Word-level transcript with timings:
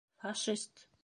Фашист! 0.21 0.87